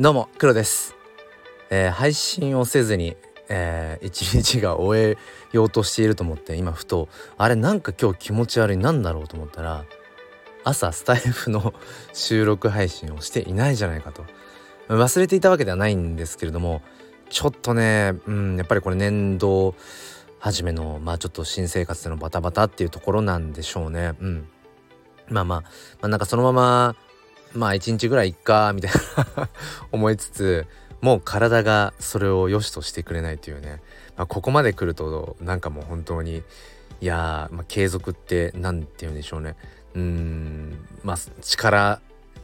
[0.00, 0.94] どうも黒です、
[1.68, 3.18] えー、配信をせずに、
[3.50, 5.18] えー、一日が終え
[5.52, 9.84] ようとしていると思って今ふとあれなんか今日気持ち悪いなんだろうと思ったら
[10.64, 11.74] 朝スタイフの
[12.14, 14.24] 収録配信をしていないじゃないかと。
[14.88, 16.80] 忘れていたわけではないんですけれども
[17.28, 19.74] ちょっとね、うん、やっぱりこれ年度
[20.38, 24.14] 初めのまあちょっと新生活でのバタバタっていうところなんでしょうね。
[24.18, 24.48] うん、
[25.28, 25.66] まあまあ、ま
[26.00, 26.96] あ、なんかそのまま
[27.54, 28.92] まあ一日ぐらいいっかみたい
[29.36, 29.48] な。
[29.92, 30.66] 思いつつ
[31.00, 33.80] もう体がそれを良しとしてくれないというね、
[34.16, 36.42] まあ、ここまで来るとなんかもう本当に
[37.00, 39.56] いやまあ、継続って何て言うんでしょうね。
[39.94, 42.00] うんまあ力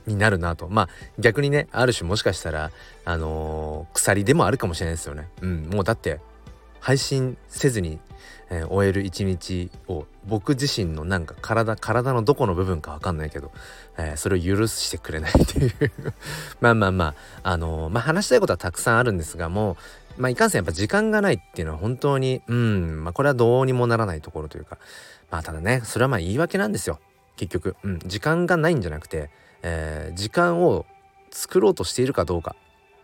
[0.07, 0.69] になるなと。
[0.69, 2.71] まあ逆にねある種もしかしたら
[3.05, 5.29] あのー、鎖でもあるかもしれないですよね。
[5.43, 6.21] うん、もうだって
[6.87, 7.99] 配信せずに、
[8.49, 13.51] えー、終える一日を僕自身のなんか体体のどこの部分か分かんないけど、
[13.99, 15.73] えー、それを許してくれないっていう。
[16.61, 19.77] まあまあまああのー、まあ話したいことはたくさんあるんですがも
[20.17, 24.79] うまあいかんせんやっぱ時間がないっていうのは本当にうんまあこれはどうにもならないところというか。
[25.29, 27.01] まあただねそれはまあ言い訳なんですよ。
[27.35, 29.31] 結局、うん、時間がないんじゃなくて、
[29.63, 30.87] えー、時間を
[31.33, 32.55] 作ろうとしているかどうか。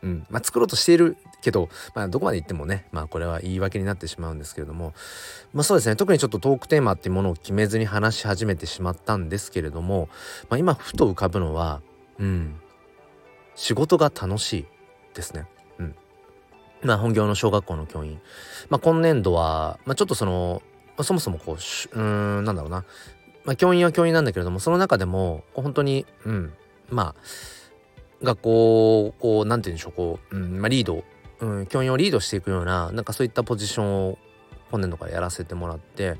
[0.03, 0.27] うん。
[0.31, 4.93] まあ、作ろうとしているけど、まあ、どこまで行ってもね、まあ、これは言い訳になってしまうんですけれども、
[5.53, 5.97] まあ、そうですね。
[5.97, 10.09] 特にちょっとトークテーマっていうものを決めずに話し始めてしまったんですけれども、
[10.49, 11.81] まあ、今ふと浮かぶのは、
[12.19, 12.57] うん、
[13.55, 14.67] 仕事が楽しい
[15.15, 15.47] ですね。
[15.79, 15.95] うん。
[16.83, 18.21] まあ、本業の小学校の教員、
[18.69, 20.63] まあ、今年度は、まあ、ちょっとその、
[20.97, 22.85] まあ、そもそもこううんなんだろうな、
[23.45, 26.53] まあ、教員は教員なんだけれどもその中でも本当に、うん、
[26.91, 27.23] まあ
[28.23, 31.05] 学校をこう何て言うんでしょうこう、うんまあ、リード、
[31.41, 34.19] うん、教員をリードしていくようななんかそういったポジションを
[34.71, 36.17] 本年度からやらせてもらって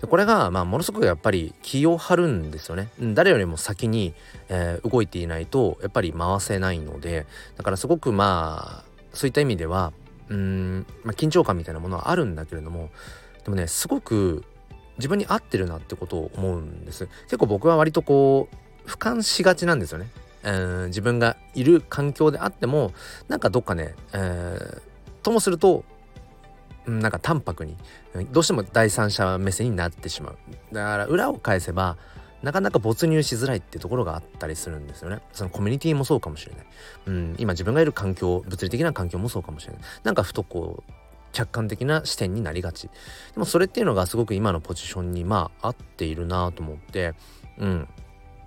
[0.00, 4.14] でこれがまあものすごくやっぱり気を張るんですよね、誰よりも先に、
[4.48, 9.92] えー、動いていないとやっぱり回せないのでだからすごくまあそういった意味では
[10.30, 12.90] うん、まあ、緊張感みたいなものはあるんだけれども
[13.44, 14.44] でもねすごく
[14.98, 17.08] 自分に合ってるなってことを思うんです。
[17.24, 20.10] 結構僕は割とこう俯瞰しがちなんですよね。
[20.86, 22.92] 自分がいる環境であっても
[23.28, 24.80] なんかどっかね、えー、
[25.22, 25.84] ともすると
[26.86, 27.76] なんか淡白に
[28.32, 30.38] どうしても第三者目線になってしまう。
[30.72, 31.96] だから裏を返せば
[32.42, 35.20] なかなか没入しづらいってところがあったりするんですよね。
[35.32, 36.66] そのコミュニティもそうかもしれない、
[37.06, 39.82] うん、今自分がいる環境物理的な環境もそうかもしれない。
[40.04, 40.92] なんかふとこう
[41.32, 42.88] 客観的な視点になりがち。
[42.88, 42.92] で
[43.36, 47.14] もそれっていうのがすごく今のポジションにまあ合っているなと思って
[47.58, 47.88] うん。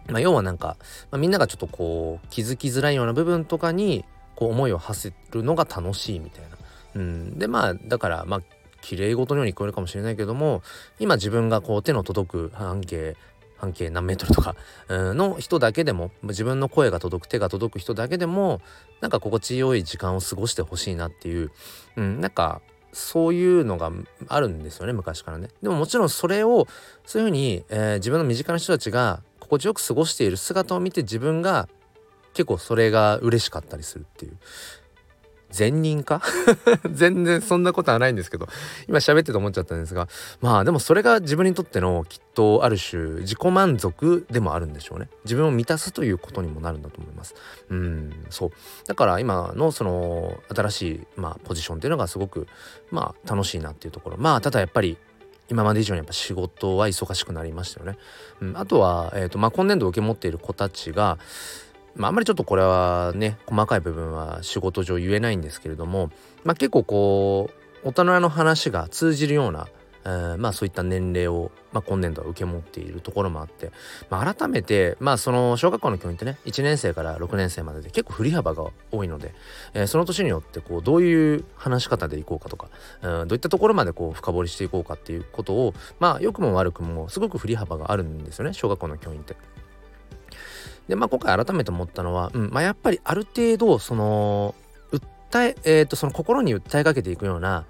[0.07, 0.77] まあ、要はなんか、
[1.11, 4.03] まあ、みんながちょっとこう気づきづらいような部分とかに
[4.35, 6.49] こう思いを馳せるのが楽しいみたいな。
[6.95, 8.41] うん、でまあだからまあ
[8.81, 10.61] 綺麗事のように聞こえるかもしれないけども
[10.99, 13.15] 今自分がこう手の届く半径
[13.57, 14.55] 半径何メートルとか
[14.89, 18.61] の人だけでも自分の声が届く手が届く人だけでも
[18.99, 21.51] なんか心地よい時間を過ごしてほしいなっていう、
[21.95, 22.61] うん、なんか
[22.91, 23.91] そういうのが
[24.27, 25.47] あるんですよね昔からね。
[25.63, 26.67] でももちろんそれを
[27.05, 31.67] そういうふうに、えー、自分の身近な人たちが心地よく過ごしている姿を見て自分が
[32.33, 34.37] 結構それが嬉しかったりするっていう。
[35.51, 36.19] 善人か？
[36.91, 38.47] 全然そんなことはないんですけど
[38.87, 40.07] 今喋ってて思っちゃったんですが
[40.41, 45.09] まあでもそれが自分にとってのきっとある種自己満足でもあるんでしょうね。
[45.25, 47.35] 自分を満たすということにもなるんだと思います。
[47.69, 48.51] うんそう。
[48.87, 52.47] だから今のその新しい、まあ、ポジションっていうのがすごく
[52.89, 54.17] まあ楽しいなっていうところ。
[54.17, 54.97] まあただやっぱり
[55.49, 57.97] 今まで以上にやっぱ仕事は忙しくなりましたよね。
[58.41, 61.17] うん、あとは、えーとまあ、今年度受け持っている子たちが、
[61.95, 66.09] まあ、あんまりちょっとこれはね細かい部分は仕事上言えないんですけれども、
[66.43, 67.49] まあ、結構こ
[67.83, 69.67] う大人の話が通じるような
[70.05, 73.71] えー、まあそういった年齢を、まあ、今年度は受け持っているところもあって、
[74.09, 79.33] まあ、改めてまあその小学校の教員ってね1年生から6年生までで結構振り幅が多いので、
[79.73, 82.69] えー、その年によってこうどういう話し方でいこうかとか、
[83.01, 89.35] うん、どういったところまでこう深掘りしていこうかっていうことをまあ良くも悪くもすごく振り幅があるんですよね小学校の教員って。
[90.87, 94.53] でまあ今回改めて思ったのは、うんまあ、やっぱりある程度その
[94.91, 97.65] 訴ええー、とその心に訴えかけていくような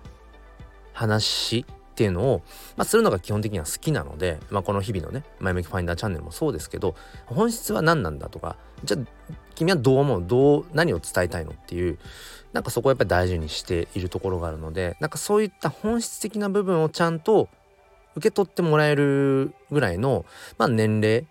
[0.94, 2.42] 話っていうのを、
[2.76, 6.96] まあ、するのが基本的には好きなので、まあ、この日々のね前向きファインダーチャンネルもそうですけど
[7.28, 10.26] 本質は何なんだとかじゃあ君はどう思う？
[10.28, 12.00] どう何を伝えたいのっていう
[12.52, 17.48] なんかそこをやっぱり大事にしているところがあるのでなんかそういった本質的な部分をちゃんと
[18.16, 20.26] 受け取ってもらえるぐらいの、
[20.58, 21.28] まあ、年齢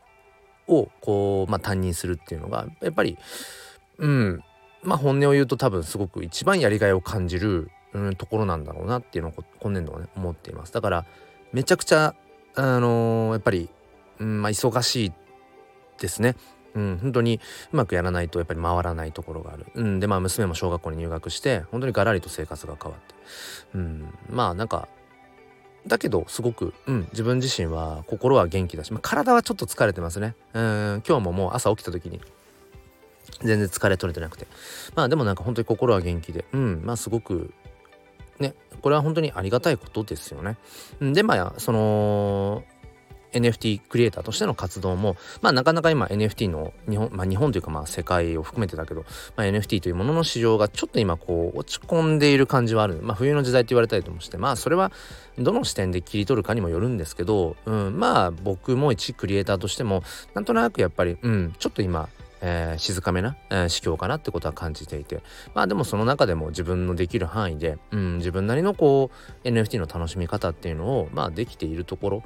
[0.69, 3.19] をこう、まあ、担任するっていうのがやっぱり
[3.99, 4.45] うん
[4.85, 11.05] まあ本音を言うと多分すごく一番やりがいを感じるうんところなんだろうなっていうのを今年度はね思っていますだから
[11.53, 12.15] めちゃくちゃ
[12.55, 13.69] あのー、やっぱり、
[14.19, 15.13] うんまあ、忙しい
[15.99, 16.37] ですね
[16.75, 17.41] うん、本当に
[17.73, 19.67] うまくやらないとやっぱり回らないところがある。
[19.75, 23.15] うん、でまあ娘も小学校に入学して本当にガラリと生活が変わって、
[23.75, 24.89] うん、まあなんか
[25.87, 30.35] だけどすごく、うん、自分自身は心は元気だし、まあ、体はちょっと疲れてますね。
[30.55, 32.21] うん今日ももう朝起きた時に
[33.41, 34.47] 全然疲れ取れてなくて
[34.95, 37.53] まあでもなんか本当に心は元気でうんまあすごく
[38.43, 40.59] ねこれは本当にありがたいことですよね。
[41.01, 42.65] でまあその
[43.33, 49.05] NFT クリエイターとしての活動も、まあなかなか今 NFT の日本、まあ日本というかまあ世界を含めてだけど、
[49.37, 53.01] まあ、NFT というものの市場がちょっと今こう落ち込んでいる感じはある。
[53.03, 54.93] まあ冬の時代って言われたりともして、まあそれは
[55.39, 60.03] どの視点で切り取るかにもよるんですけど、うん、まあ僕も一クリエイターとしても、
[60.35, 62.09] なんとなくやっぱり、うん、ちょっと今、
[62.43, 65.23] えー、静かめな、えー、司教かなってことは感じていて。
[65.55, 69.11] まあでもその中でも自分のできる範囲で、うん、自分なりのこ
[69.45, 72.23] う NFT の楽しみ方っていうのをまあできているところ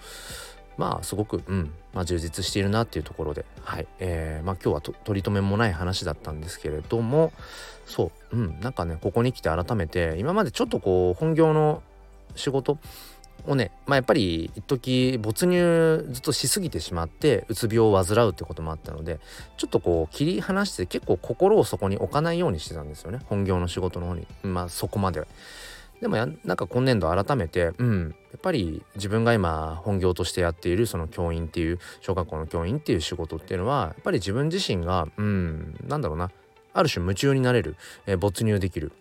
[0.78, 3.86] まあすごく、うんまあ、充実しているなっていうところで、はい。
[3.98, 7.32] えーまあ、今日はと取り留めもない話だったんですけれども
[7.86, 11.82] そう、うん、なんかねここに来て改めて今までちょっとこう本業の
[12.34, 12.78] 仕事
[13.46, 19.20] をね、まあ、やっぱり一時没入ずっとしすぎてしまってうつ病を患うってこともあったので
[19.56, 23.20] ちょっとこう切り離して結構心をそこに置かないようにしてたんですよね。
[23.26, 24.26] 本業の仕事の方に。
[24.42, 25.26] まあそこまで。
[26.00, 36.30] でもやなんか今年度改めて、うん、やっぱり自分が今本業としてやっているその教員っていう小学校の教員っていう仕事っていうのはやっぱり自分自身が、うん、なんだろうな。
[36.76, 37.76] ある種夢中になれる、
[38.06, 38.92] えー、没入できる、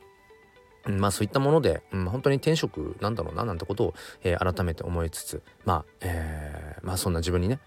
[0.87, 3.93] まあそういったもので、うん、本当に転職なんだろうななんてことを、
[4.23, 7.59] えー、改めて思いつつまあ、えー、まあそんな自分にね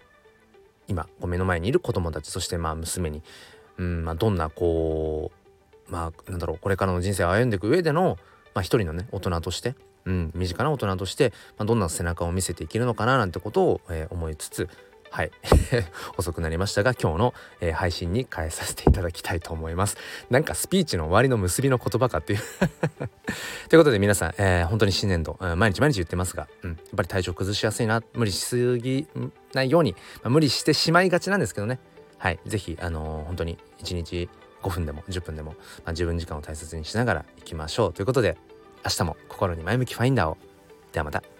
[0.87, 3.21] 今目の前にいる子供たちそしてまあ娘に、
[3.77, 5.31] うんまあ、どんなこ
[5.87, 8.17] うまあなんだろうこれからの人生を歩んでいく上での
[8.53, 9.75] まあ、一人のね大人として、
[10.05, 14.69] うん、身近な大人として、まあ、どんな背中を見せていけるのかななんてことを、えー、思いつつ
[15.11, 15.31] はい。
[16.17, 19.97] 遅くなりましたが今日の、えー、配信に変えさせていただきたいと思います。
[20.29, 22.39] なんかスピーチの終わりの結びの言葉かっていう。
[23.69, 29.07] ということで皆さん、えー、本当に新年度、うん、毎日毎日言ってますが、うん、やっぱり体調崩しやすいな無理しすぎ
[29.53, 31.79] ないように、まあ、無理してしまいがちなんですけどね。
[32.17, 32.39] はい。
[32.45, 34.29] 是非あのー、本当に一日
[34.61, 35.57] 5分でも10分でも、ま
[35.87, 37.93] あ、自分時間を大切にしながらいきましょう。
[37.93, 38.37] ということで
[38.85, 40.37] 明日も心に前向きファインダーを。
[40.91, 41.38] ではまた。